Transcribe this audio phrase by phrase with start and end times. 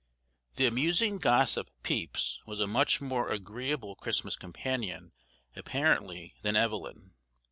[0.55, 5.11] The amusing gossip Pepys was a much more agreeable Christmas companion
[5.55, 7.11] apparently than Evelyn.